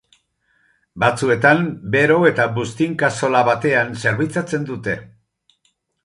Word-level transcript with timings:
Batzuetan, 1.01 1.59
bero 1.95 2.15
eta 2.29 2.47
buztin-kazola 2.55 3.43
batean 3.49 3.91
zerbitzatzen 4.05 4.65
dute. 4.71 4.97